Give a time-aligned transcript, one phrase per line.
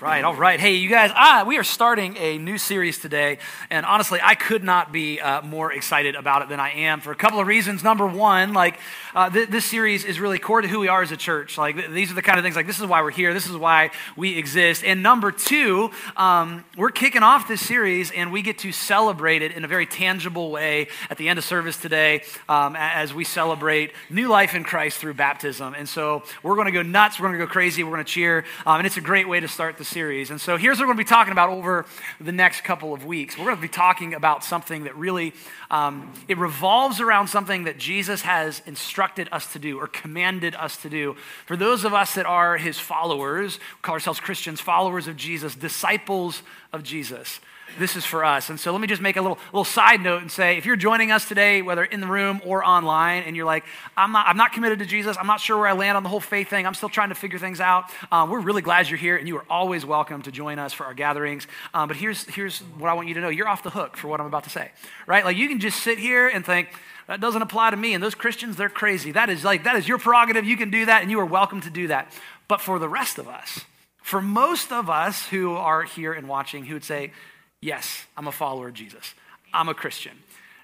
[0.00, 0.60] Right, all right.
[0.60, 3.38] Hey, you guys, ah, we are starting a new series today,
[3.68, 7.10] and honestly, I could not be uh, more excited about it than I am for
[7.10, 7.82] a couple of reasons.
[7.82, 8.78] Number one, like,
[9.12, 11.58] uh, th- this series is really core to who we are as a church.
[11.58, 13.48] Like, th- these are the kind of things, like, this is why we're here, this
[13.48, 14.84] is why we exist.
[14.84, 19.50] And number two, um, we're kicking off this series, and we get to celebrate it
[19.50, 23.90] in a very tangible way at the end of service today um, as we celebrate
[24.10, 25.74] new life in Christ through baptism.
[25.74, 28.12] And so, we're going to go nuts, we're going to go crazy, we're going to
[28.12, 30.30] cheer, um, and it's a great way to start the series.
[30.30, 31.86] And so here's what we're going to be talking about over
[32.20, 33.36] the next couple of weeks.
[33.36, 35.34] We're going to be talking about something that really
[35.70, 40.76] um, it revolves around something that Jesus has instructed us to do or commanded us
[40.82, 41.16] to do.
[41.46, 46.42] For those of us that are his followers, call ourselves Christians, followers of Jesus, disciples
[46.72, 47.40] of Jesus
[47.78, 48.50] this is for us.
[48.50, 50.76] And so let me just make a little, little side note and say if you're
[50.76, 53.64] joining us today, whether in the room or online, and you're like,
[53.96, 56.08] I'm not, I'm not committed to Jesus, I'm not sure where I land on the
[56.08, 58.98] whole faith thing, I'm still trying to figure things out, um, we're really glad you're
[58.98, 61.46] here, and you are always welcome to join us for our gatherings.
[61.74, 64.08] Um, but here's, here's what I want you to know you're off the hook for
[64.08, 64.70] what I'm about to say,
[65.06, 65.24] right?
[65.24, 66.68] Like you can just sit here and think,
[67.08, 67.94] that doesn't apply to me.
[67.94, 69.12] And those Christians, they're crazy.
[69.12, 70.44] That is like, that is your prerogative.
[70.44, 72.12] You can do that, and you are welcome to do that.
[72.48, 73.64] But for the rest of us,
[74.02, 77.12] for most of us who are here and watching who would say,
[77.60, 79.14] Yes, I'm a follower of Jesus.
[79.52, 80.12] I'm a Christian.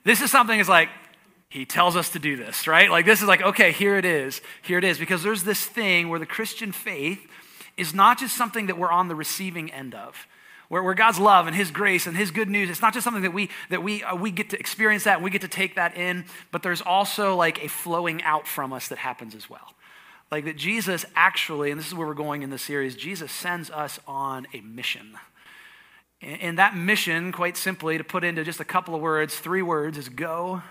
[0.04, 0.90] This is something that's like,
[1.48, 2.90] he tells us to do this, right?
[2.90, 4.40] Like, this is like, okay, here it is.
[4.62, 4.98] Here it is.
[4.98, 7.20] Because there's this thing where the Christian faith
[7.76, 10.26] is not just something that we're on the receiving end of.
[10.68, 13.22] Where, where God's love and His grace and His good news, it's not just something
[13.22, 15.74] that we that we uh, we get to experience that and we get to take
[15.74, 19.74] that in, but there's also like a flowing out from us that happens as well.
[20.32, 23.70] Like that Jesus actually, and this is where we're going in the series, Jesus sends
[23.70, 25.16] us on a mission.
[26.24, 29.98] And that mission, quite simply, to put into just a couple of words, three words,
[29.98, 30.62] is go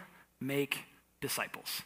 [0.42, 0.80] make
[1.22, 1.84] disciples.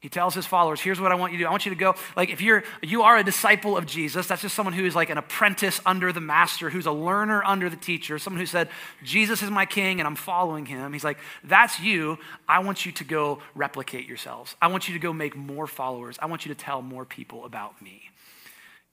[0.00, 1.48] He tells his followers, here's what I want you to do.
[1.48, 4.40] I want you to go, like if you're you are a disciple of Jesus, that's
[4.40, 7.76] just someone who is like an apprentice under the master, who's a learner under the
[7.76, 8.70] teacher, someone who said,
[9.04, 10.94] Jesus is my king and I'm following him.
[10.94, 12.18] He's like, that's you.
[12.48, 14.56] I want you to go replicate yourselves.
[14.60, 16.18] I want you to go make more followers.
[16.20, 18.00] I want you to tell more people about me.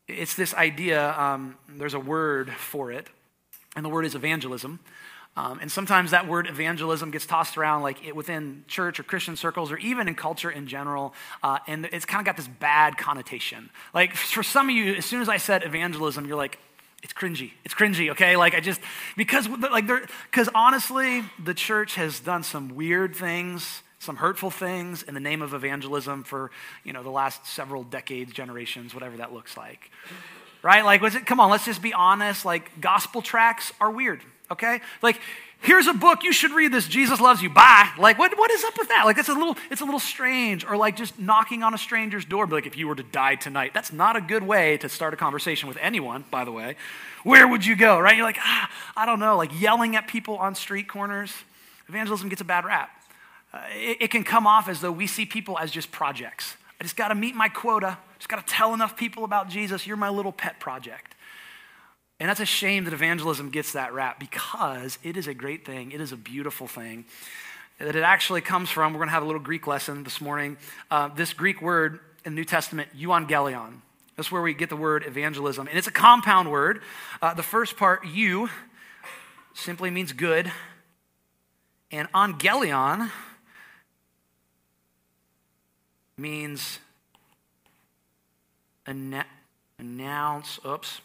[0.10, 3.08] It's this idea, um, there's a word for it
[3.78, 4.80] and the word is evangelism.
[5.38, 9.36] Um, and sometimes that word evangelism gets tossed around like it, within church or Christian
[9.36, 11.14] circles or even in culture in general.
[11.44, 13.70] Uh, and it's kind of got this bad connotation.
[13.94, 16.58] Like for some of you, as soon as I said evangelism, you're like,
[17.04, 17.52] it's cringy.
[17.64, 18.36] It's cringy, okay?
[18.36, 18.82] Like I just,
[19.16, 19.88] because like
[20.32, 25.42] because honestly, the church has done some weird things some hurtful things in the name
[25.42, 26.52] of evangelism for
[26.84, 29.90] you know the last several decades generations whatever that looks like
[30.64, 30.84] right?
[30.84, 32.46] Like, was it, come on, let's just be honest.
[32.46, 34.82] Like, gospel tracts are weird, okay?
[35.02, 35.20] Like,
[35.62, 37.90] here's a book, you should read this, Jesus loves you, bye.
[37.98, 39.04] Like, what, what is up with that?
[39.06, 40.66] Like, it's a little, it's a little strange.
[40.66, 43.74] Or like just knocking on a stranger's door, like, if you were to die tonight,
[43.74, 46.76] that's not a good way to start a conversation with anyone, by the way.
[47.24, 48.16] Where would you go, right?
[48.16, 51.34] You're like, ah, I don't know, like yelling at people on street corners.
[51.90, 52.90] Evangelism gets a bad rap.
[53.54, 56.56] Uh, it, it can come off as though we see people as just projects.
[56.80, 57.98] I just got to meet my quota.
[58.18, 59.88] Just got to tell enough people about Jesus.
[59.88, 61.16] You're my little pet project.
[62.20, 65.92] And that's a shame that evangelism gets that rap because it is a great thing.
[65.92, 67.06] It is a beautiful thing.
[67.80, 70.58] That it actually comes from, we're going to have a little Greek lesson this morning.
[70.90, 73.82] Uh, this Greek word in the New Testament, euangelion.
[74.16, 75.68] That's where we get the word evangelism.
[75.68, 76.82] And it's a compound word.
[77.22, 78.50] Uh, the first part, you,
[79.54, 80.52] simply means good.
[81.92, 83.12] And angelion
[86.18, 86.80] means
[88.86, 91.02] announce, oops,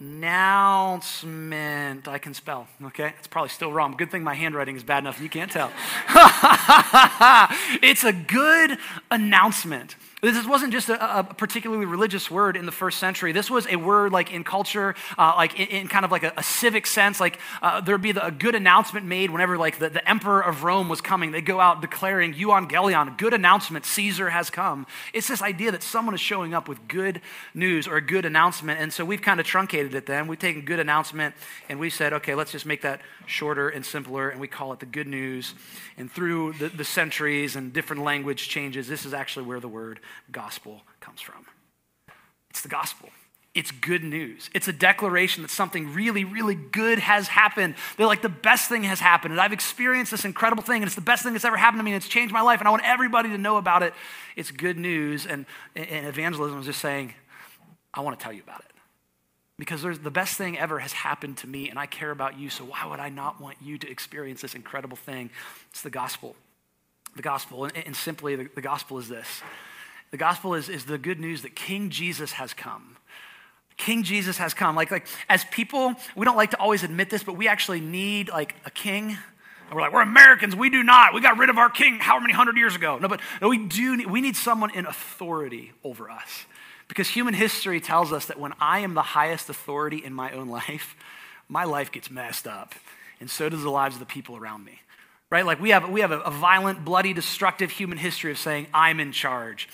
[0.00, 2.08] announcement.
[2.08, 3.14] I can spell, okay?
[3.18, 3.94] It's probably still wrong.
[3.96, 5.70] Good thing my handwriting is bad enough you can't tell.
[7.82, 8.78] it's a good
[9.10, 9.96] announcement.
[10.32, 13.32] This wasn't just a, a, particularly religious word in the first century.
[13.32, 16.32] This was a word like in culture, uh, like in, in, kind of like a,
[16.36, 17.20] a civic sense.
[17.20, 20.64] Like uh, there'd be the, a good announcement made whenever like the, the emperor of
[20.64, 21.32] Rome was coming.
[21.32, 24.86] They'd go out declaring euangelion, good announcement, Caesar has come.
[25.12, 27.20] It's this idea that someone is showing up with good
[27.52, 28.80] news or a good announcement.
[28.80, 30.26] And so we've kind of truncated it then.
[30.26, 31.34] We've taken good announcement
[31.68, 34.30] and we said, okay, let's just make that shorter and simpler.
[34.30, 35.54] And we call it the good news.
[35.98, 40.00] And through the, the centuries and different language changes, this is actually where the word
[40.30, 41.46] gospel comes from.
[42.50, 43.10] It's the gospel.
[43.54, 44.50] It's good news.
[44.52, 47.76] It's a declaration that something really, really good has happened.
[47.96, 49.30] They're like, the best thing has happened.
[49.30, 51.84] And I've experienced this incredible thing, and it's the best thing that's ever happened to
[51.84, 53.94] me, and it's changed my life, and I want everybody to know about it.
[54.34, 55.24] It's good news.
[55.24, 55.46] And,
[55.76, 57.14] and evangelism is just saying,
[57.92, 58.72] I want to tell you about it.
[59.56, 62.64] Because the best thing ever has happened to me, and I care about you, so
[62.64, 65.30] why would I not want you to experience this incredible thing?
[65.70, 66.34] It's the gospel.
[67.14, 67.66] The gospel.
[67.66, 69.42] And, and simply, the, the gospel is this
[70.10, 72.96] the gospel is, is the good news that King Jesus has come.
[73.76, 74.76] King Jesus has come.
[74.76, 78.28] Like, like as people, we don't like to always admit this, but we actually need
[78.28, 79.10] like a king.
[79.10, 80.54] And we're like, we're Americans.
[80.54, 81.14] We do not.
[81.14, 82.98] We got rid of our king how many hundred years ago?
[82.98, 83.96] No, but no, we do.
[83.96, 86.44] Need, we need someone in authority over us,
[86.88, 90.48] because human history tells us that when I am the highest authority in my own
[90.62, 90.94] life,
[91.48, 92.74] my life gets messed up,
[93.20, 94.80] and so does the lives of the people around me.
[95.30, 95.44] Right?
[95.44, 99.00] Like we have we have a, a violent, bloody, destructive human history of saying I'm
[99.00, 99.68] in charge.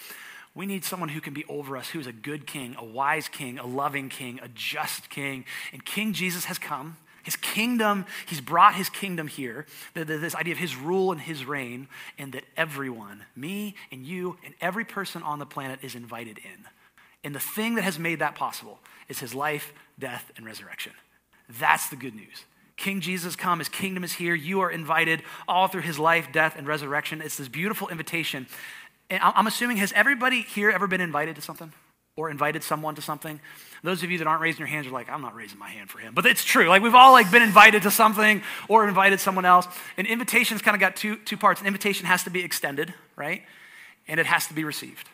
[0.61, 3.29] We need someone who can be over us, who is a good king, a wise
[3.29, 5.47] king, a loving king, a just king.
[5.73, 6.99] And King Jesus has come.
[7.23, 9.65] His kingdom, he's brought his kingdom here,
[9.95, 14.53] this idea of his rule and his reign, and that everyone, me and you and
[14.61, 16.67] every person on the planet, is invited in.
[17.25, 20.93] And the thing that has made that possible is his life, death, and resurrection.
[21.59, 22.45] That's the good news.
[22.77, 24.35] King Jesus come, his kingdom is here.
[24.35, 27.21] You are invited all through his life, death, and resurrection.
[27.21, 28.47] It's this beautiful invitation
[29.11, 31.73] and I'm assuming, has everybody here ever been invited to something
[32.17, 33.41] or invited someone to something?
[33.83, 35.91] Those of you that aren't raising your hands are like, I'm not raising my hand
[35.91, 36.15] for him.
[36.15, 36.69] But it's true.
[36.69, 39.67] Like we've all like been invited to something or invited someone else.
[39.97, 41.61] And invitation's kind of got two, two parts.
[41.61, 43.43] An invitation has to be extended, right?
[44.07, 45.09] And it has to be received.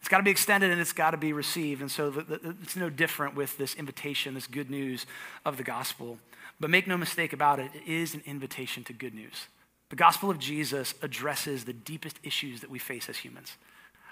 [0.00, 1.80] It's got to be extended and it's got to be received.
[1.80, 5.06] And so the, the, it's no different with this invitation, this good news
[5.46, 6.18] of the gospel.
[6.60, 9.46] But make no mistake about it, it is an invitation to good news.
[9.94, 13.56] The gospel of Jesus addresses the deepest issues that we face as humans.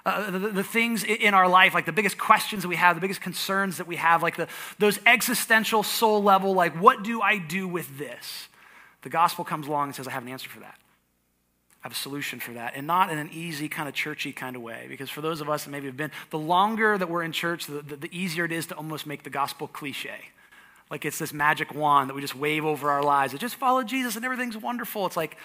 [0.07, 3.01] Uh, the, the, things in our life, like the biggest questions that we have, the
[3.01, 4.47] biggest concerns that we have, like the,
[4.79, 8.47] those existential soul level, like, what do I do with this?
[9.01, 10.79] The gospel comes along and says, I have an answer for that.
[11.83, 12.75] I have a solution for that.
[12.77, 14.87] And not in an easy, kind of churchy kind of way.
[14.89, 17.67] Because for those of us that maybe have been, the longer that we're in church,
[17.67, 20.31] the, the, the easier it is to almost make the gospel cliche.
[20.93, 23.35] Like it's this magic wand that we just wave over our lives.
[23.35, 25.07] It just follow Jesus and everything's wonderful.
[25.07, 25.37] It's like,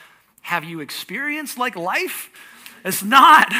[0.41, 2.29] have you experienced like life?
[2.85, 3.51] It's not.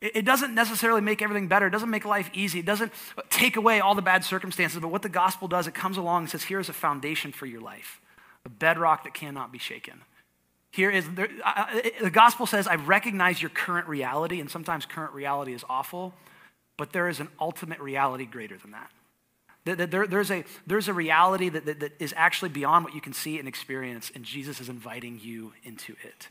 [0.00, 1.66] It doesn't necessarily make everything better.
[1.66, 2.58] It doesn't make life easy.
[2.58, 2.92] It doesn't
[3.30, 4.78] take away all the bad circumstances.
[4.78, 7.46] But what the gospel does, it comes along and says, here is a foundation for
[7.46, 8.00] your life,
[8.44, 10.02] a bedrock that cannot be shaken.
[10.70, 15.14] Here is there, I, the gospel says, I recognize your current reality, and sometimes current
[15.14, 16.12] reality is awful,
[16.76, 18.90] but there is an ultimate reality greater than that.
[19.64, 23.14] There, there's, a, there's a reality that, that, that is actually beyond what you can
[23.14, 26.28] see and experience, and Jesus is inviting you into it.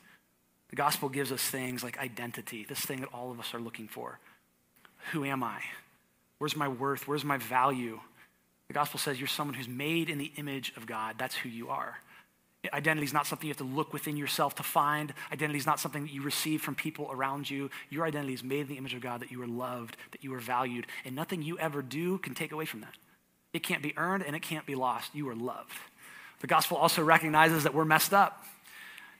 [0.69, 3.87] The gospel gives us things like identity, this thing that all of us are looking
[3.87, 4.19] for.
[5.11, 5.61] Who am I?
[6.37, 7.07] Where's my worth?
[7.07, 7.99] Where's my value?
[8.67, 11.15] The gospel says you're someone who's made in the image of God.
[11.17, 11.97] That's who you are.
[12.71, 15.13] Identity is not something you have to look within yourself to find.
[15.31, 17.69] Identity is not something that you receive from people around you.
[17.89, 20.33] Your identity is made in the image of God, that you are loved, that you
[20.33, 22.93] are valued, and nothing you ever do can take away from that.
[23.53, 25.13] It can't be earned and it can't be lost.
[25.13, 25.77] You are loved.
[26.41, 28.43] The gospel also recognizes that we're messed up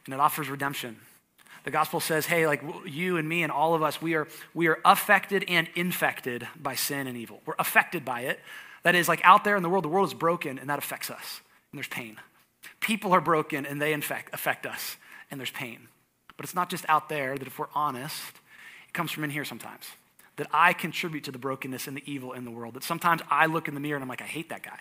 [0.06, 0.98] and it offers redemption.
[1.64, 4.68] The gospel says, hey, like you and me and all of us, we are, we
[4.68, 7.42] are affected and infected by sin and evil.
[7.46, 8.40] We're affected by it.
[8.82, 11.10] That is, like out there in the world, the world is broken and that affects
[11.10, 11.40] us,
[11.72, 12.18] and there's pain.
[12.82, 14.98] People are broken and they infect, affect us,
[15.32, 15.88] and there's pain.
[16.36, 18.34] But it's not just out there that if we're honest,
[18.90, 19.86] it comes from in here sometimes
[20.38, 22.74] that I contribute to the brokenness and the evil in the world.
[22.74, 24.80] That sometimes I look in the mirror and I'm like, I hate that guy.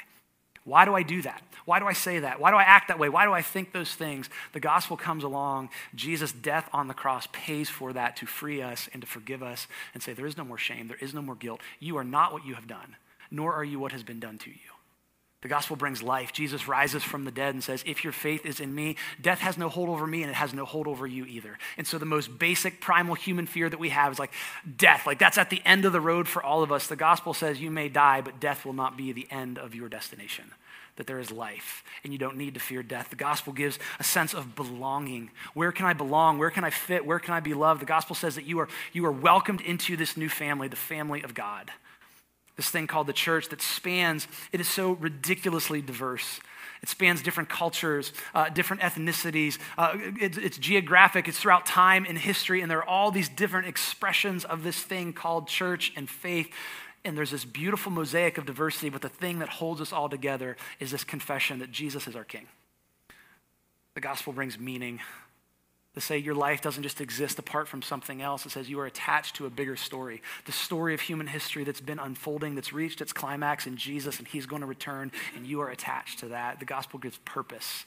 [0.64, 1.42] Why do I do that?
[1.64, 2.38] Why do I say that?
[2.38, 3.08] Why do I act that way?
[3.08, 4.30] Why do I think those things?
[4.52, 5.70] The gospel comes along.
[5.94, 9.66] Jesus' death on the cross pays for that to free us and to forgive us
[9.92, 10.86] and say, There is no more shame.
[10.86, 11.60] There is no more guilt.
[11.80, 12.94] You are not what you have done,
[13.30, 14.56] nor are you what has been done to you.
[15.42, 16.32] The gospel brings life.
[16.32, 19.58] Jesus rises from the dead and says, If your faith is in me, death has
[19.58, 21.58] no hold over me and it has no hold over you either.
[21.76, 24.32] And so, the most basic primal human fear that we have is like
[24.76, 25.04] death.
[25.04, 26.86] Like, that's at the end of the road for all of us.
[26.86, 29.88] The gospel says, You may die, but death will not be the end of your
[29.88, 30.52] destination.
[30.96, 33.10] That there is life and you don't need to fear death.
[33.10, 35.30] The gospel gives a sense of belonging.
[35.54, 36.38] Where can I belong?
[36.38, 37.04] Where can I fit?
[37.04, 37.80] Where can I be loved?
[37.80, 41.22] The gospel says that you are, you are welcomed into this new family, the family
[41.22, 41.72] of God
[42.56, 46.40] this thing called the church that spans, it is so ridiculously diverse.
[46.82, 49.58] It spans different cultures, uh, different ethnicities.
[49.78, 53.68] Uh, it, it's geographic, it's throughout time and history, and there are all these different
[53.68, 56.50] expressions of this thing called church and faith.
[57.04, 60.56] And there's this beautiful mosaic of diversity, but the thing that holds us all together
[60.80, 62.46] is this confession that Jesus is our King.
[63.94, 65.00] The gospel brings meaning
[65.94, 68.46] to say your life doesn't just exist apart from something else.
[68.46, 71.80] It says you are attached to a bigger story, the story of human history that's
[71.80, 75.60] been unfolding, that's reached its climax in Jesus, and He's going to return, and you
[75.60, 76.60] are attached to that.
[76.60, 77.84] The gospel gives purpose.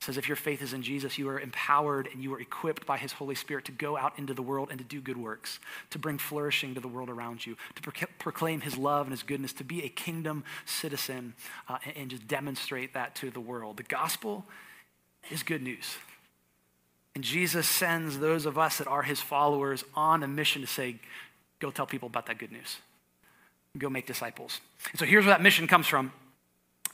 [0.00, 2.86] It says if your faith is in Jesus, you are empowered and you are equipped
[2.86, 5.58] by His Holy Spirit to go out into the world and to do good works,
[5.90, 9.24] to bring flourishing to the world around you, to pro- proclaim His love and His
[9.24, 11.34] goodness, to be a kingdom citizen
[11.68, 13.76] uh, and, and just demonstrate that to the world.
[13.76, 14.46] The gospel
[15.30, 15.96] is good news.
[17.18, 21.00] And Jesus sends those of us that are his followers on a mission to say,
[21.58, 22.76] go tell people about that good news.
[23.76, 24.60] go make disciples.
[24.92, 26.12] And so here's where that mission comes from.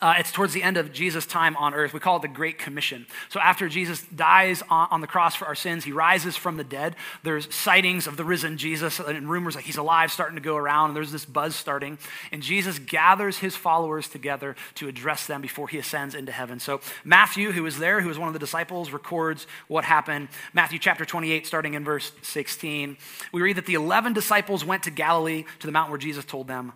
[0.01, 1.93] Uh, it's towards the end of Jesus' time on earth.
[1.93, 3.07] We call it the Great Commission.
[3.29, 6.65] So, after Jesus dies on, on, the cross for our sins, he rises from the
[6.65, 6.97] dead.
[7.23, 10.91] There's sightings of the risen Jesus and rumors that he's alive starting to go around,
[10.91, 11.99] and there's this buzz starting.
[12.33, 16.59] And Jesus gathers his followers together to address them before he ascends into heaven.
[16.59, 20.29] So, Matthew, who was there, who was one of the disciples, records what happened.
[20.53, 22.97] Matthew chapter 28, starting in verse 16.
[23.33, 26.49] We read that the 11 disciples went to Galilee, to the mountain where Jesus told
[26.49, 26.73] them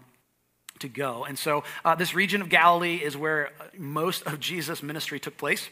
[0.81, 1.25] to go.
[1.25, 5.69] And so, uh, this region of Galilee is where most of Jesus' ministry took place.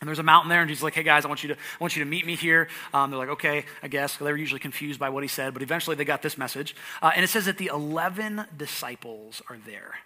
[0.00, 1.78] And there's a mountain there, and he's like, "Hey guys, I want you to, I
[1.78, 4.60] want you to meet me here." Um, they're like, "Okay, I guess." They were usually
[4.60, 6.74] confused by what he said, but eventually they got this message.
[7.02, 9.96] Uh, and it says that the eleven disciples are there.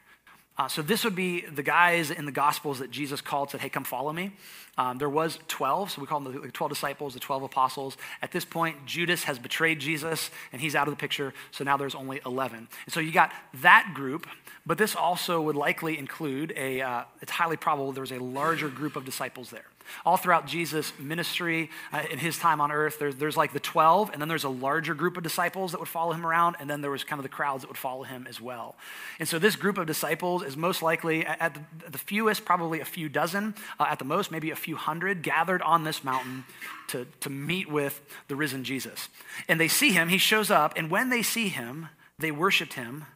[0.57, 3.69] Uh, so this would be the guys in the Gospels that Jesus called, said, "Hey,
[3.69, 4.33] come follow me."
[4.79, 7.97] Um, there was twelve, so we call them the twelve disciples, the twelve apostles.
[8.23, 11.35] At this point, Judas has betrayed Jesus, and he's out of the picture.
[11.51, 12.69] So now there's only eleven.
[12.87, 13.33] And so you got
[13.63, 14.29] that group,
[14.65, 16.81] but this also would likely include a.
[16.81, 19.67] Uh, it's highly probable there was a larger group of disciples there.
[20.05, 24.11] All throughout Jesus' ministry uh, in his time on earth, there's, there's like the 12,
[24.13, 26.81] and then there's a larger group of disciples that would follow him around, and then
[26.81, 28.77] there was kind of the crowds that would follow him as well.
[29.19, 32.85] And so this group of disciples is most likely, at the, the fewest, probably a
[32.85, 36.45] few dozen, uh, at the most, maybe a few hundred, gathered on this mountain
[36.89, 39.09] to, to meet with the risen Jesus.
[39.49, 41.89] And they see him, he shows up, and when they see him,
[42.19, 43.07] they worshiped him,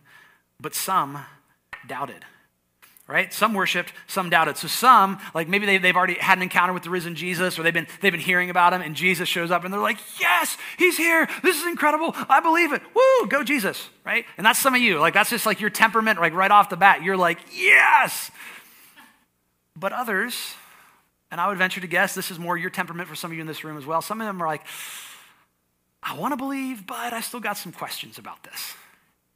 [0.60, 1.24] but some
[1.86, 2.24] doubted
[3.08, 3.32] right?
[3.32, 4.58] Some worshiped, some doubted.
[4.58, 7.62] So some, like maybe they, they've already had an encounter with the risen Jesus or
[7.62, 10.58] they've been, they've been hearing about him and Jesus shows up and they're like, yes,
[10.76, 11.26] he's here.
[11.42, 12.14] This is incredible.
[12.28, 12.82] I believe it.
[12.94, 14.26] Woo, go Jesus, right?
[14.36, 14.98] And that's some of you.
[15.00, 17.02] Like that's just like your temperament, like right off the bat.
[17.02, 18.30] You're like, yes.
[19.74, 20.54] But others,
[21.30, 23.40] and I would venture to guess this is more your temperament for some of you
[23.40, 24.02] in this room as well.
[24.02, 24.66] Some of them are like,
[26.02, 28.74] I want to believe, but I still got some questions about this.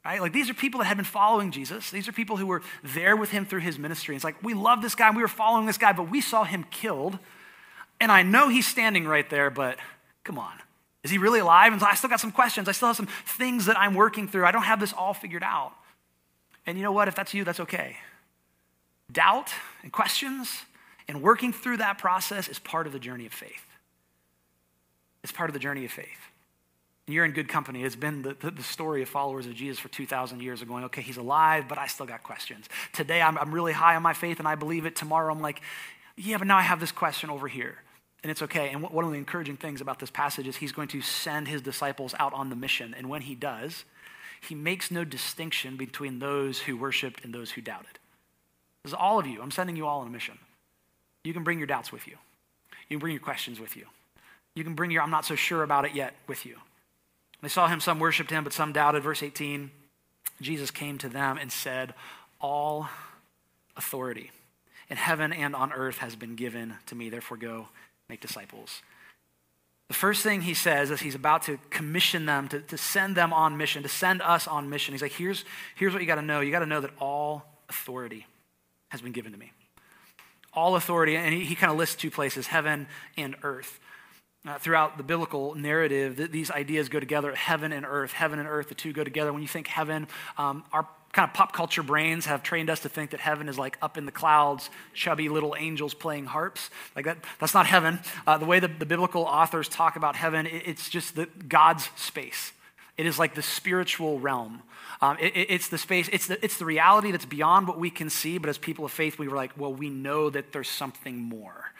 [0.05, 0.21] Right?
[0.21, 1.91] Like these are people that had been following Jesus.
[1.91, 4.17] These are people who were there with him through his ministry.
[4.17, 6.45] It's like, we love this guy, and we were following this guy, but we saw
[6.45, 7.19] him killed.
[8.01, 9.79] And I know he's standing right there, but
[10.25, 10.55] come on.
[11.05, 11.73] Is he really alive?
[11.73, 12.69] And I still got some questions.
[12.69, 14.45] I still have some things that I'm working through.
[14.45, 15.73] I don't have this all figured out.
[16.67, 17.09] And you know what?
[17.09, 17.97] If that's you, that's okay.
[19.11, 20.63] Doubt and questions
[21.09, 23.67] and working through that process is part of the journey of faith.
[25.23, 26.31] It's part of the journey of faith.
[27.13, 27.85] You're in good company.
[27.85, 31.03] It's been the, the, story of followers of Jesus for 2,000 years of going, okay,
[31.03, 32.67] he's alive, but I still got questions.
[32.95, 34.97] Today, I'm, I'm really high on my faith and I believe it.
[34.97, 35.61] Tomorrow, I'm like,
[36.17, 37.77] yeah, but now I have this question over here.
[38.23, 38.71] And it's okay.
[38.71, 41.61] And one of the encouraging things about this passage is he's going to send his
[41.61, 42.95] disciples out on the mission.
[42.97, 43.85] And when he does,
[44.41, 47.99] he makes no distinction between those who worshiped and those who doubted.
[48.85, 49.43] This is all of you.
[49.43, 50.39] I'm sending you all on a mission.
[51.25, 52.17] You can bring your doubts with you,
[52.89, 53.85] you can bring your questions with you.
[54.55, 56.57] You can bring your I'm not so sure about it yet with you.
[57.43, 59.03] They saw him, some worshiped him, but some doubted.
[59.03, 59.71] Verse 18
[60.41, 61.95] Jesus came to them and said,
[62.41, 62.89] All
[63.77, 64.31] authority
[64.89, 67.11] in heaven and on earth has been given to me.
[67.11, 67.69] Therefore, go
[68.09, 68.83] make disciples.
[69.89, 73.33] The first thing he says is he's about to commission them, to, to send them
[73.33, 74.95] on mission, to send us on mission.
[74.95, 75.45] He's like, here's,
[75.75, 76.41] here's what you got to know.
[76.41, 78.27] You got to know that all authority
[78.89, 79.53] has been given to me.
[80.55, 83.81] All authority, and he, he kind of lists two places heaven and earth.
[84.45, 88.13] Uh, throughout the biblical narrative, th- these ideas go together heaven and earth.
[88.13, 89.33] Heaven and earth, the two go together.
[89.33, 92.89] When you think heaven, um, our kind of pop culture brains have trained us to
[92.89, 96.71] think that heaven is like up in the clouds, chubby little angels playing harps.
[96.97, 98.01] Like that, that's not heaven.
[98.27, 101.89] Uh, the way the, the, biblical authors talk about heaven, it, it's just the, God's
[101.97, 102.53] space.
[102.97, 104.63] It is like the spiritual realm.
[105.01, 107.91] Um, it, it, it's the space, it's the, it's the reality that's beyond what we
[107.91, 110.69] can see, but as people of faith, we were like, well, we know that there's
[110.69, 111.73] something more.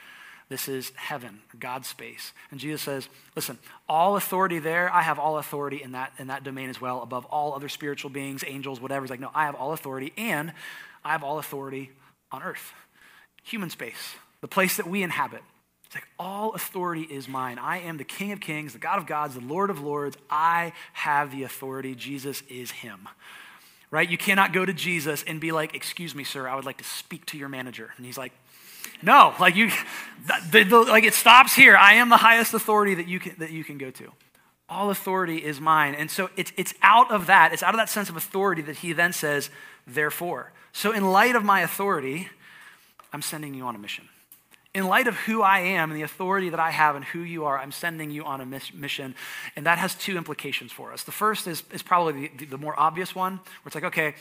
[0.49, 2.33] This is heaven, God's space.
[2.51, 3.57] And Jesus says, listen,
[3.89, 7.25] all authority there, I have all authority in that, in that domain as well, above
[7.25, 9.05] all other spiritual beings, angels, whatever.
[9.05, 10.53] It's like, no, I have all authority, and
[11.03, 11.91] I have all authority
[12.31, 12.73] on earth.
[13.43, 15.41] Human space, the place that we inhabit.
[15.85, 17.57] It's like, all authority is mine.
[17.59, 20.17] I am the King of kings, the God of gods, the Lord of lords.
[20.29, 21.95] I have the authority.
[21.95, 23.07] Jesus is him.
[23.91, 24.09] Right?
[24.09, 26.83] You cannot go to Jesus and be like, excuse me, sir, I would like to
[26.83, 27.93] speak to your manager.
[27.95, 28.33] And he's like,
[29.01, 29.71] no, like you,
[30.51, 31.75] the, the, like it stops here.
[31.75, 34.11] I am the highest authority that you can, that you can go to.
[34.69, 35.95] All authority is mine.
[35.95, 38.77] And so it's, it's out of that, it's out of that sense of authority that
[38.77, 39.49] he then says,
[39.85, 40.51] therefore.
[40.71, 42.29] So, in light of my authority,
[43.11, 44.09] I'm sending you on a mission.
[44.73, 47.45] In light of who I am and the authority that I have and who you
[47.45, 49.13] are, I'm sending you on a mission.
[49.55, 51.03] And that has two implications for us.
[51.03, 54.15] The first is, is probably the, the more obvious one, where it's like, okay,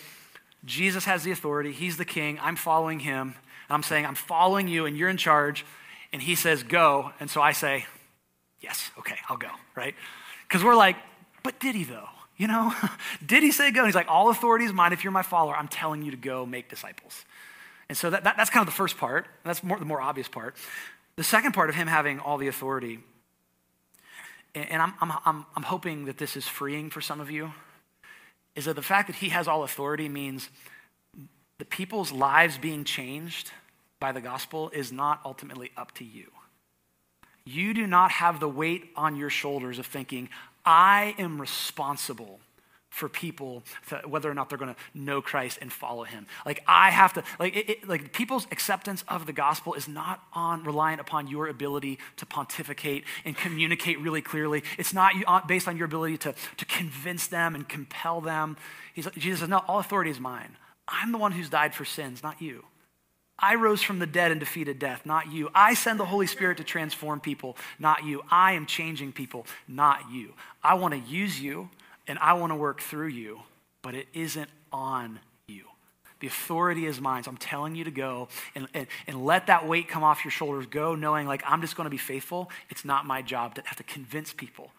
[0.66, 3.34] Jesus has the authority, he's the king, I'm following him.
[3.70, 5.64] I'm saying, I'm following you and you're in charge.
[6.12, 7.12] And he says, go.
[7.20, 7.86] And so I say,
[8.60, 9.94] yes, okay, I'll go, right?
[10.48, 10.96] Because we're like,
[11.42, 12.08] but did he though?
[12.36, 12.74] You know,
[13.26, 13.80] did he say go?
[13.80, 14.92] And he's like, all authority is mine.
[14.92, 17.24] If you're my follower, I'm telling you to go make disciples.
[17.88, 19.26] And so that, that, that's kind of the first part.
[19.44, 20.56] That's more, the more obvious part.
[21.16, 23.00] The second part of him having all the authority,
[24.54, 27.52] and, I'm, I'm, I'm, I'm hoping that this is freeing for some of you,
[28.54, 30.48] is that the fact that he has all authority means
[31.58, 33.52] the people's lives being changed
[34.00, 36.30] by the gospel is not ultimately up to you.
[37.44, 40.28] You do not have the weight on your shoulders of thinking,
[40.64, 42.40] I am responsible
[42.92, 46.26] for people to, whether or not they're going to know Christ and follow him.
[46.44, 50.22] Like I have to like it, it, like people's acceptance of the gospel is not
[50.34, 54.62] on reliant upon your ability to pontificate and communicate really clearly.
[54.76, 58.58] It's not uh, based on your ability to to convince them and compel them.
[58.92, 60.56] He's, Jesus says, "No, all authority is mine.
[60.86, 62.64] I'm the one who's died for sins, not you."
[63.38, 65.50] I rose from the dead and defeated death, not you.
[65.52, 68.22] I send the Holy Spirit to transform people, not you.
[68.30, 70.34] I am changing people, not you.
[70.62, 71.68] I want to use you
[72.06, 73.40] and I want to work through you,
[73.82, 75.64] but it isn't on you.
[76.20, 77.24] The authority is mine.
[77.24, 80.30] So I'm telling you to go and, and, and let that weight come off your
[80.30, 80.66] shoulders.
[80.66, 82.48] Go knowing, like, I'm just going to be faithful.
[82.70, 84.70] It's not my job to have to convince people.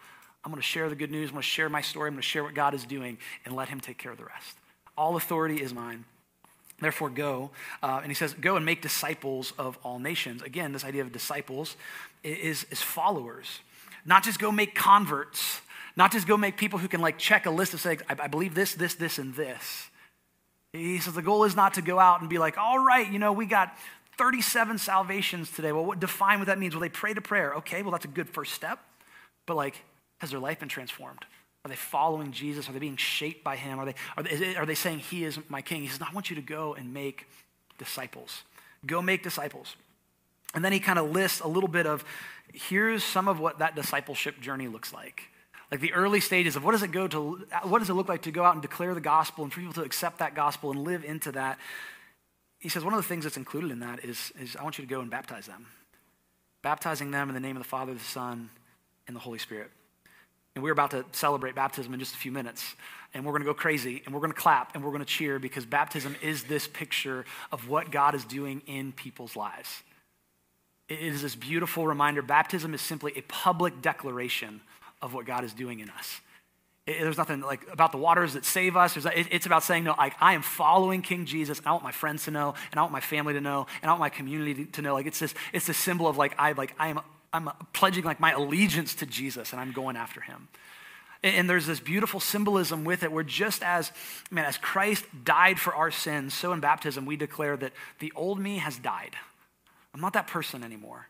[0.42, 1.28] I'm going to share the good news.
[1.28, 2.08] I'm going to share my story.
[2.08, 4.24] I'm going to share what God is doing and let Him take care of the
[4.24, 4.56] rest.
[4.96, 6.04] All authority is mine.
[6.80, 7.50] Therefore, go.
[7.82, 10.42] Uh, and he says, go and make disciples of all nations.
[10.42, 11.76] Again, this idea of disciples
[12.22, 13.60] is, is followers,
[14.04, 15.60] not just go make converts
[15.96, 18.26] not just go make people who can like check a list of say, I, I
[18.26, 19.88] believe this, this, this, and this.
[20.72, 23.18] He says the goal is not to go out and be like, all right, you
[23.18, 23.76] know, we got
[24.18, 25.70] 37 salvations today.
[25.70, 26.74] Well, what define what that means?
[26.74, 27.54] Well, they pray to prayer.
[27.56, 28.80] Okay, well, that's a good first step.
[29.46, 29.76] But like,
[30.18, 31.24] has their life been transformed?
[31.64, 32.68] Are they following Jesus?
[32.68, 33.78] Are they being shaped by him?
[33.78, 35.82] Are they, are they, are they saying he is my king?
[35.82, 37.26] He says, I want you to go and make
[37.78, 38.42] disciples.
[38.86, 39.76] Go make disciples.
[40.54, 42.04] And then he kind of lists a little bit of
[42.52, 45.24] here's some of what that discipleship journey looks like
[45.70, 48.22] like the early stages of what does it go to what does it look like
[48.22, 50.84] to go out and declare the gospel and for people to accept that gospel and
[50.84, 51.58] live into that
[52.60, 54.84] he says one of the things that's included in that is, is i want you
[54.84, 55.66] to go and baptize them
[56.62, 58.50] baptizing them in the name of the father the son
[59.08, 59.70] and the holy spirit
[60.54, 62.74] and we're about to celebrate baptism in just a few minutes
[63.12, 65.06] and we're going to go crazy and we're going to clap and we're going to
[65.06, 69.82] cheer because baptism is this picture of what god is doing in people's lives
[70.88, 74.60] it is this beautiful reminder baptism is simply a public declaration
[75.04, 76.20] of what God is doing in us.
[76.86, 78.96] It, there's nothing like about the waters that save us.
[78.96, 81.60] It, it's about saying, no, like I am following King Jesus.
[81.64, 83.92] I want my friends to know, and I want my family to know, and I
[83.92, 84.94] want my community to know.
[84.94, 87.00] Like it's this, it's this symbol of like I like I am
[87.34, 90.48] I'm pledging like my allegiance to Jesus, and I'm going after Him.
[91.22, 93.90] And, there's this beautiful symbolism with it, where just as
[94.30, 98.38] man, as Christ died for our sins, so in baptism we declare that the old
[98.38, 99.16] me has died.
[99.94, 101.08] I'm not that person anymore.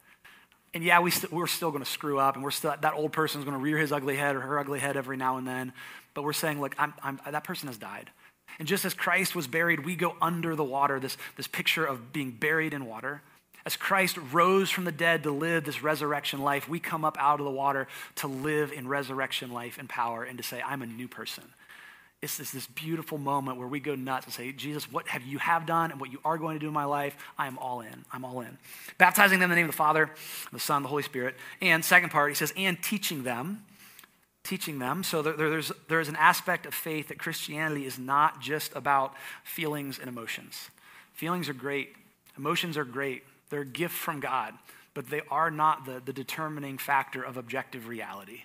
[0.72, 3.12] And yeah, we st- we're still going to screw up, and we're still that old
[3.12, 5.46] person is going to rear his ugly head or her ugly head every now and
[5.46, 5.72] then.
[6.14, 8.10] But we're saying, look, I'm, I'm, that person has died.
[8.58, 12.12] And just as Christ was buried, we go under the water, this, this picture of
[12.12, 13.20] being buried in water.
[13.66, 17.40] As Christ rose from the dead to live this resurrection life, we come up out
[17.40, 20.86] of the water to live in resurrection life and power and to say, I'm a
[20.86, 21.44] new person.
[22.20, 25.38] It's this, this beautiful moment where we go nuts and say, Jesus, what have you
[25.38, 27.16] have done and what you are going to do in my life?
[27.38, 28.04] I am all in.
[28.12, 28.56] I'm all in.
[28.96, 30.10] Baptizing them in the name of the Father,
[30.52, 31.34] the Son, the Holy Spirit.
[31.60, 33.64] And second part, he says, and teaching them.
[34.42, 35.04] Teaching them.
[35.04, 39.98] So there, there's, there's an aspect of faith that Christianity is not just about feelings
[39.98, 40.70] and emotions.
[41.12, 41.94] Feelings are great.
[42.38, 43.22] Emotions are great.
[43.50, 44.54] They're a gift from God,
[44.94, 48.42] but they are not the, the determining factor of objective reality.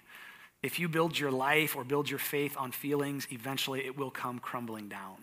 [0.61, 4.39] If you build your life or build your faith on feelings, eventually it will come
[4.39, 5.15] crumbling down.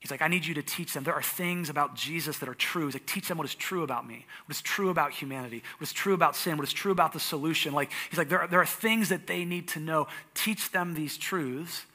[0.00, 1.02] He's like, I need you to teach them.
[1.02, 2.84] There are things about Jesus that are true.
[2.84, 5.88] He's like, teach them what is true about me, what is true about humanity, what
[5.88, 7.72] is true about sin, what is true about the solution.
[7.72, 10.06] Like, he's like, there are, there are things that they need to know.
[10.34, 11.86] Teach them these truths.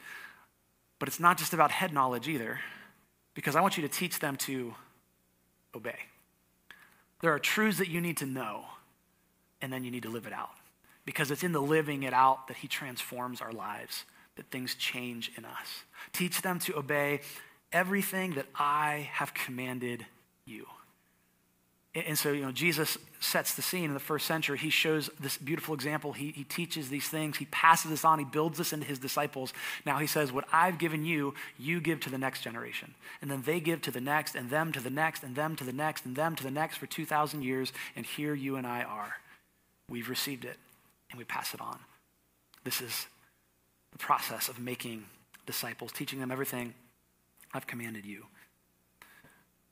[0.98, 2.60] But it's not just about head knowledge either,
[3.36, 4.74] because I want you to teach them to
[5.76, 5.96] obey.
[7.22, 8.66] There are truths that you need to know,
[9.62, 10.52] and then you need to live it out
[11.06, 14.06] because it's in the living it out that He transforms our lives,
[14.36, 15.84] that things change in us.
[16.14, 17.22] Teach them to obey
[17.72, 20.06] everything that I have commanded
[20.46, 20.66] you.
[21.96, 24.60] And so, you know, Jesus sets the scene in the first century.
[24.60, 26.14] He shows this beautiful example.
[26.14, 27.38] He, he teaches these things.
[27.38, 28.20] He passes this on.
[28.20, 29.54] He builds this into his disciples.
[29.88, 32.94] Now he says, What I've given you, you give to the next generation.
[33.22, 35.64] And then they give to the next, and them to the next, and them to
[35.64, 37.74] the next, and them to the next for 2,000 years.
[37.96, 39.16] And here you and I are.
[39.90, 40.58] We've received it
[41.10, 41.80] and we pass it on.
[42.64, 43.08] This is
[43.92, 45.06] the process of making
[45.46, 46.74] disciples, teaching them everything
[47.54, 48.26] I've commanded you.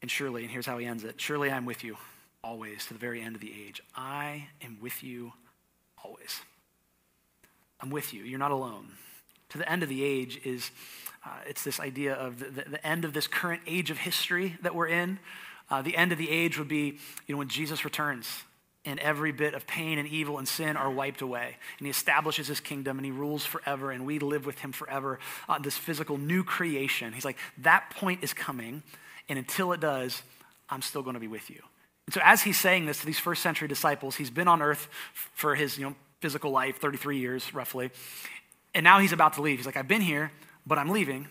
[0.01, 1.97] And surely, and here's how he ends it surely I'm with you
[2.43, 3.81] always to the very end of the age.
[3.95, 5.33] I am with you
[6.03, 6.41] always.
[7.79, 8.23] I'm with you.
[8.23, 8.89] You're not alone.
[9.49, 10.71] to the end of the age is
[11.25, 14.55] uh, it's this idea of the, the, the, end of this current age of history
[14.61, 15.19] that we're in.
[15.69, 18.43] Uh, the end of the age would be, you know, when Jesus returns
[18.85, 21.57] and every bit of pain and evil and sin are wiped away.
[21.77, 25.19] And he establishes his kingdom and he rules forever and we live with him forever.
[25.49, 27.11] Uh, this physical new creation.
[27.11, 28.83] He's like, that point is coming.
[29.29, 30.21] And until it does,
[30.69, 31.61] I'm still going to be with you.
[32.05, 34.87] And so as he's saying this to these first century disciples, he's been on earth
[35.33, 37.91] for his, you know, physical life, 33 years roughly.
[38.73, 39.57] And now he's about to leave.
[39.57, 40.31] He's like, I've been here,
[40.65, 41.27] but I'm leaving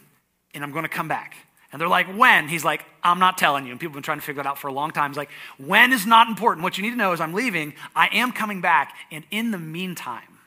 [0.54, 1.34] and I'm going to come back.
[1.72, 2.48] And they're like, when?
[2.48, 3.72] He's like, I'm not telling you.
[3.72, 5.10] And people have been trying to figure that out for a long time.
[5.10, 6.62] He's like, when is not important.
[6.62, 9.58] What you need to know is I'm leaving, I am coming back, and in the
[9.58, 10.38] meantime,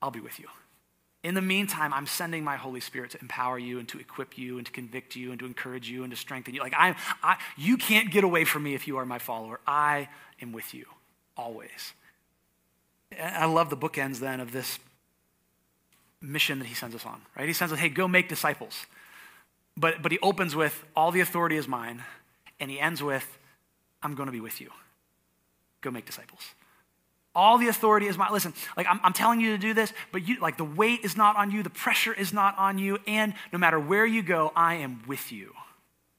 [0.00, 0.46] I'll be with you.
[1.24, 4.58] In the meantime, I'm sending my Holy Spirit to empower you and to equip you
[4.58, 6.60] and to convict you and to encourage you and to strengthen you.
[6.60, 9.58] Like, I, I, you can't get away from me if you are my follower.
[9.66, 10.08] I
[10.42, 10.84] am with you
[11.34, 11.94] always.
[13.18, 14.78] I love the bookends then of this
[16.20, 17.48] mission that he sends us on, right?
[17.48, 18.84] He sends us, hey, go make disciples.
[19.78, 22.02] But, but he opens with, all the authority is mine.
[22.60, 23.38] And he ends with,
[24.02, 24.70] I'm going to be with you.
[25.80, 26.42] Go make disciples.
[27.34, 28.32] All the authority is mine.
[28.32, 31.16] Listen, like I'm, I'm, telling you to do this, but you, like the weight is
[31.16, 34.52] not on you, the pressure is not on you, and no matter where you go,
[34.54, 35.52] I am with you.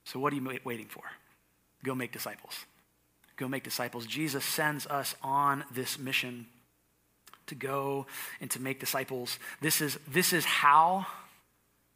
[0.03, 1.03] So what are you waiting for?
[1.83, 2.65] Go make disciples.
[3.37, 4.05] Go make disciples.
[4.05, 6.47] Jesus sends us on this mission
[7.47, 8.07] to go
[8.41, 9.39] and to make disciples.
[9.61, 11.05] This is, this is how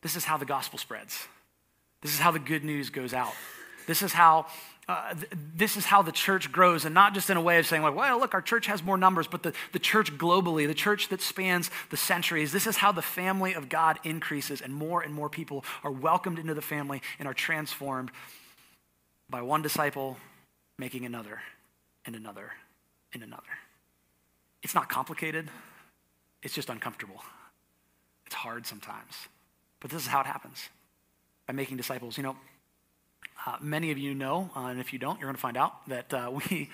[0.01, 1.27] this is how the gospel spreads.
[2.01, 3.34] This is how the good news goes out.
[3.88, 4.45] This is how
[4.89, 7.67] uh, th- this is how the church grows, and not just in a way of
[7.67, 10.73] saying, like, well, look, our church has more numbers, but the, the church globally, the
[10.73, 15.02] church that spans the centuries, this is how the family of God increases, and more
[15.02, 18.10] and more people are welcomed into the family and are transformed
[19.30, 20.17] by one disciple
[20.80, 21.39] making another,
[22.08, 22.54] and another,
[23.13, 23.43] and another.
[24.63, 25.49] It's not complicated,
[26.41, 27.21] it's just uncomfortable.
[28.25, 29.13] It's hard sometimes,
[29.82, 30.69] but this is how it happens
[31.45, 32.17] by making disciples.
[32.17, 32.36] You know,
[33.45, 35.88] uh, many of you know, uh, and if you don't, you're going to find out
[35.88, 36.69] that uh, we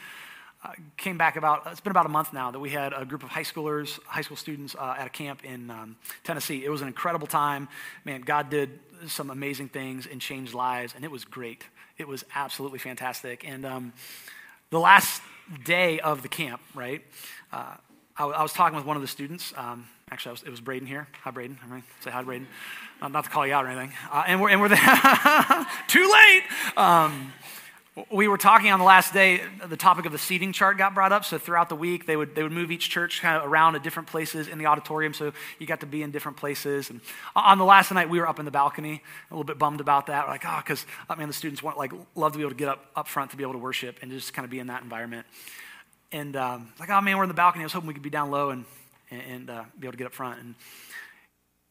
[0.64, 3.24] uh, came back about, it's been about a month now that we had a group
[3.24, 6.66] of high schoolers, high school students uh, at a camp in um, Tennessee.
[6.66, 7.68] It was an incredible time.
[8.04, 11.64] Man, God did some amazing things and changed lives, and it was great.
[11.98, 13.48] It was absolutely fantastic.
[13.48, 13.94] And um,
[14.70, 15.22] the last
[15.64, 17.04] day of the camp, right,
[18.18, 19.54] I was talking with one of the students.
[19.56, 21.08] Um, actually, was, it was Braden here.
[21.24, 21.58] Hi, Braden.
[21.68, 21.84] Right.
[22.02, 22.48] Say hi, Braden.
[23.02, 23.92] Uh, not to call you out or anything.
[24.12, 24.78] Uh, and we're, and we're there.
[25.88, 26.44] Too late.
[26.78, 27.34] Um,
[28.12, 31.12] we were talking on the last day, the topic of the seating chart got brought
[31.12, 31.26] up.
[31.26, 33.84] So throughout the week, they would, they would move each church kind of around at
[33.84, 35.14] different places in the auditorium.
[35.14, 36.92] So you got to be in different places.
[36.92, 37.02] And
[37.36, 40.08] on the last night, we were up in the balcony, a little bit bummed about
[40.08, 40.26] that.
[40.26, 42.58] We're like, oh, because I mean, the students want, like, love to be able to
[42.58, 44.68] get up, up front to be able to worship and just kind of be in
[44.68, 45.26] that environment.
[46.12, 47.64] And um, like, oh man, we're in the balcony.
[47.64, 48.66] I was hoping we could be down low and,
[49.12, 50.40] and uh, be able to get up front.
[50.40, 50.56] And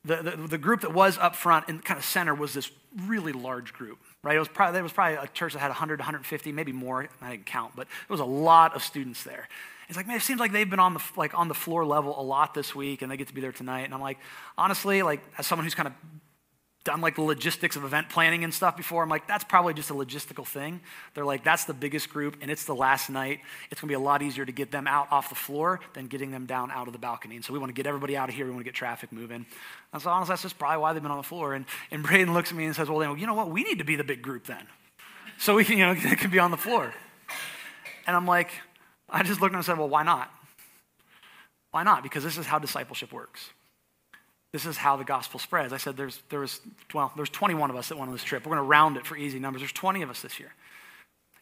[0.05, 2.71] the, the, the, group that was up front in kind of center was this
[3.07, 4.37] really large group, right?
[4.37, 7.09] It was probably, there was probably a church that had 100, 150, maybe more.
[7.23, 9.49] I didn't count, but there was a lot of students there.
[9.89, 12.19] It's like, man, it seems like they've been on the, like, on the floor level
[12.19, 13.83] a lot this week, and they get to be there tonight.
[13.83, 14.19] And I'm like,
[14.57, 15.95] honestly, like, as someone who's kind of
[16.85, 19.03] done like the logistics of event planning and stuff before.
[19.03, 20.81] I'm like, that's probably just a logistical thing.
[21.15, 23.41] They're like, that's the biggest group and it's the last night.
[23.71, 26.31] It's gonna be a lot easier to get them out off the floor than getting
[26.31, 27.37] them down out of the balcony.
[27.37, 28.45] And so we wanna get everybody out of here.
[28.45, 29.47] We wanna get traffic moving.
[29.95, 31.55] And so honestly, that's just probably why they've been on the floor.
[31.55, 33.51] And, and Braden looks at me and says, well, then, you know what?
[33.51, 34.67] We need to be the big group then.
[35.39, 36.93] So we can, you know, it can be on the floor.
[38.07, 38.51] And I'm like,
[39.09, 40.31] I just looked and said, well, why not?
[41.71, 42.03] Why not?
[42.03, 43.51] Because this is how discipleship works.
[44.55, 45.73] This is how the gospel spreads.
[45.73, 46.61] I said there's, there was,
[46.95, 48.47] well, there's 21 of us that went on this trip.
[48.47, 49.63] We're going to round it for easy numbers.
[49.63, 50.55] There's 20 of us this year.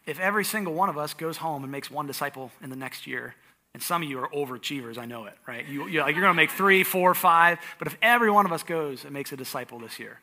[0.07, 3.07] If every single one of us goes home and makes one disciple in the next
[3.07, 3.35] year,
[3.75, 5.69] and some of you are overachievers, I know it, right?
[5.69, 7.59] You, you're, you're going to make three, four, five.
[7.79, 10.19] But if every one of us goes and makes a disciple this year,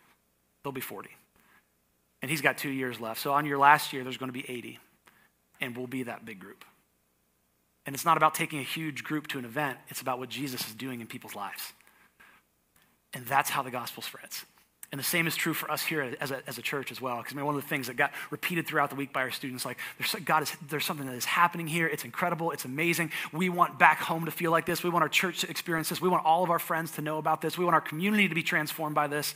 [0.64, 1.12] there'll be 40.
[2.24, 3.22] And he's got two years left.
[3.22, 4.80] So on your last year, there's going to be 80.
[5.62, 6.66] And we'll be that big group.
[7.86, 10.68] And it's not about taking a huge group to an event, it's about what Jesus
[10.68, 11.72] is doing in people's lives.
[13.14, 14.46] And that's how the gospel spreads.
[14.92, 17.18] And the same is true for us here as a, as a church as well.
[17.18, 19.30] Because I mean, one of the things that got repeated throughout the week by our
[19.30, 21.88] students, like, there's, God is, there's something that is happening here.
[21.88, 22.50] It's incredible.
[22.50, 23.12] It's amazing.
[23.32, 24.84] We want back home to feel like this.
[24.84, 26.02] We want our church to experience this.
[26.02, 27.56] We want all of our friends to know about this.
[27.56, 29.36] We want our community to be transformed by this.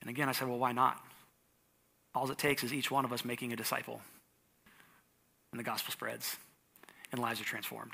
[0.00, 0.98] And again, I said, well, why not?
[2.14, 4.00] All it takes is each one of us making a disciple.
[5.52, 6.36] And the gospel spreads,
[7.12, 7.92] and lives are transformed.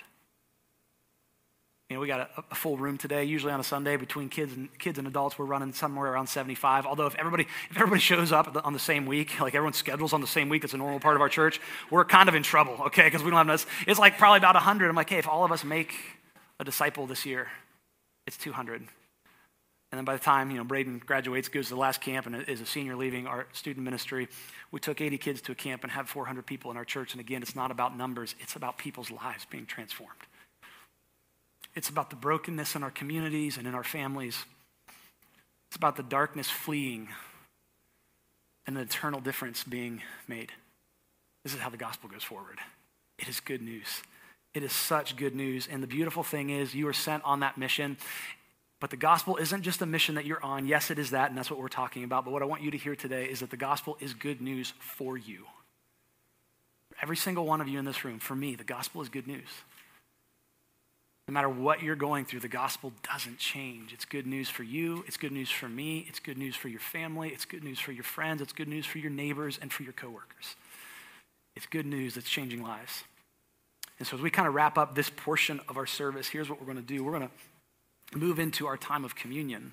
[1.94, 3.24] Know, we got a, a, full room today.
[3.24, 6.86] Usually on a Sunday, between kids and kids and adults, we're running somewhere around 75.
[6.86, 10.20] Although if everybody if everybody shows up on the same week, like everyone's schedules on
[10.20, 11.60] the same week, it's a normal part of our church.
[11.90, 13.04] We're kind of in trouble, okay?
[13.04, 13.66] Because we don't have this.
[13.86, 14.88] It's like probably about 100.
[14.88, 15.94] I'm like, hey, if all of us make
[16.58, 17.48] a disciple this year,
[18.26, 18.80] it's 200.
[18.80, 18.88] And
[19.92, 22.60] then by the time, you know, Braden graduates, goes to the last camp, and is
[22.60, 24.26] a senior leaving our student ministry,
[24.72, 27.12] we took 80 kids to a camp and have 400 people in our church.
[27.12, 30.18] And again, it's not about numbers, it's about people's lives being transformed.
[31.74, 34.44] It's about the brokenness in our communities and in our families.
[35.68, 37.08] It's about the darkness fleeing
[38.66, 40.52] and the eternal difference being made.
[41.42, 42.58] This is how the gospel goes forward.
[43.18, 44.02] It is good news.
[44.54, 45.68] It is such good news.
[45.70, 47.96] And the beautiful thing is, you are sent on that mission,
[48.80, 50.66] but the gospel isn't just a mission that you're on.
[50.66, 52.24] Yes, it is that, and that's what we're talking about.
[52.24, 54.72] But what I want you to hear today is that the gospel is good news
[54.78, 55.44] for you.
[57.02, 59.48] Every single one of you in this room, for me, the gospel is good news.
[61.26, 63.92] No matter what you're going through, the gospel doesn't change.
[63.94, 65.04] It's good news for you.
[65.06, 66.04] It's good news for me.
[66.08, 67.30] It's good news for your family.
[67.30, 68.42] It's good news for your friends.
[68.42, 70.56] It's good news for your neighbors and for your coworkers.
[71.56, 73.04] It's good news that's changing lives.
[73.98, 76.60] And so, as we kind of wrap up this portion of our service, here's what
[76.60, 77.02] we're going to do.
[77.02, 79.72] We're going to move into our time of communion.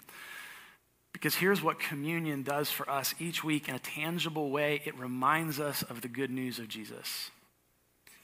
[1.12, 5.60] Because here's what communion does for us each week in a tangible way it reminds
[5.60, 7.32] us of the good news of Jesus.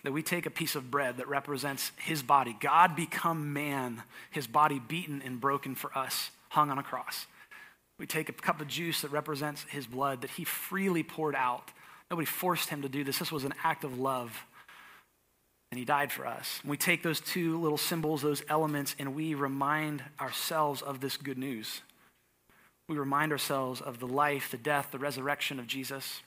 [0.07, 4.47] That we take a piece of bread that represents his body, God become man, his
[4.47, 7.25] body beaten and broken for us, hung on a cross.
[7.99, 11.71] We take a cup of juice that represents his blood that he freely poured out.
[12.09, 13.19] Nobody forced him to do this.
[13.19, 14.45] This was an act of love
[15.73, 16.61] and he died for us.
[16.63, 21.37] We take those two little symbols, those elements, and we remind ourselves of this good
[21.37, 21.81] news.
[22.87, 26.21] We remind ourselves of the life, the death, the resurrection of Jesus.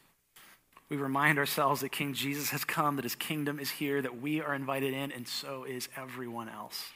[0.90, 4.40] We remind ourselves that King Jesus has come, that his kingdom is here, that we
[4.40, 6.90] are invited in, and so is everyone else.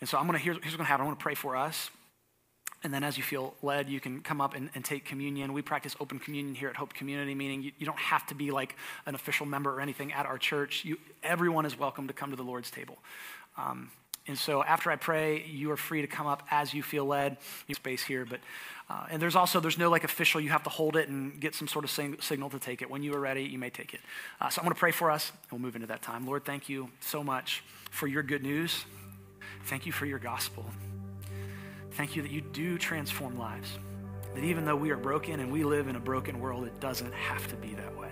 [0.00, 1.02] And so I'm to, here's, here's what's to happen.
[1.02, 1.90] I want to pray for us.
[2.82, 5.52] And then as you feel led, you can come up and, and, take communion.
[5.52, 8.50] We practice open communion here at Hope Community, meaning you, you, don't have to be
[8.50, 10.82] like an official member or anything at our church.
[10.84, 12.96] You, everyone is welcome to come to the Lord's table.
[13.58, 13.90] Um,
[14.26, 17.38] and so after I pray, you are free to come up as you feel led.
[17.66, 18.40] You space here, but
[18.88, 20.40] uh, and there's also there's no like official.
[20.40, 22.90] You have to hold it and get some sort of sing, signal to take it.
[22.90, 24.00] When you are ready, you may take it.
[24.40, 26.26] Uh, so I'm going to pray for us, and we'll move into that time.
[26.26, 28.84] Lord, thank you so much for your good news.
[29.64, 30.64] Thank you for your gospel.
[31.92, 33.78] Thank you that you do transform lives.
[34.34, 37.12] That even though we are broken and we live in a broken world, it doesn't
[37.12, 38.09] have to be that way.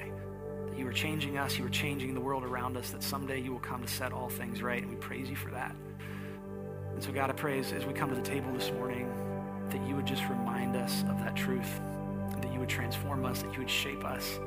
[0.78, 3.58] You are changing us, you are changing the world around us, that someday you will
[3.58, 5.74] come to set all things right, and we praise you for that.
[6.94, 9.10] And so, God, I pray as, as we come to the table this morning,
[9.70, 11.80] that you would just remind us of that truth,
[12.40, 14.38] that you would transform us, that you would shape us,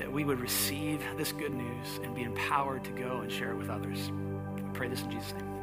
[0.00, 3.56] that we would receive this good news and be empowered to go and share it
[3.56, 4.10] with others.
[4.56, 5.57] We pray this in Jesus' name.